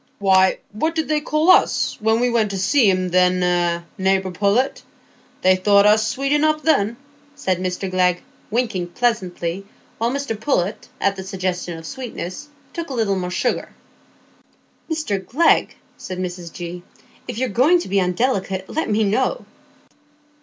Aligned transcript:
"Why, 0.17 0.57
what 0.71 0.95
did 0.95 1.09
they 1.09 1.21
call 1.21 1.51
us, 1.51 1.95
when 1.99 2.19
we 2.19 2.31
went 2.31 2.49
to 2.49 2.57
see 2.57 2.89
'em, 2.89 3.09
then, 3.09 3.43
eh, 3.43 3.81
neighbour 3.99 4.31
Pullet? 4.31 4.81
They 5.43 5.55
thought 5.55 5.85
us 5.85 6.07
sweet 6.07 6.31
enough 6.31 6.63
then," 6.63 6.97
said 7.35 7.59
Mr 7.59 7.87
Glegg, 7.87 8.23
winking 8.49 8.87
pleasantly; 8.93 9.63
while 9.99 10.09
Mr 10.09 10.35
Pullet, 10.41 10.87
at 10.99 11.15
the 11.15 11.23
suggestion 11.23 11.77
of 11.77 11.85
sweetness, 11.85 12.47
took 12.73 12.89
a 12.89 12.95
little 12.95 13.15
more 13.15 13.29
sugar. 13.29 13.69
"Mr 14.89 15.23
Glegg," 15.23 15.75
said 15.97 16.17
Mrs 16.17 16.51
G., 16.51 16.81
"if 17.27 17.37
you're 17.37 17.49
going 17.49 17.77
to 17.81 17.87
be 17.87 17.99
undelicate, 18.01 18.67
let 18.69 18.89
me 18.89 19.03
know." 19.03 19.45